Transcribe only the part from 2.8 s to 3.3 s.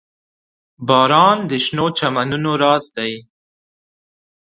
دی.